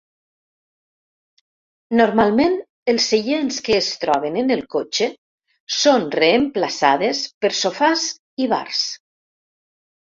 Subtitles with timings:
[1.99, 2.55] Normalment
[2.93, 5.11] els seients que es troben en el cotxe
[5.83, 8.11] són reemplaçades per sofàs
[8.47, 8.85] i bars.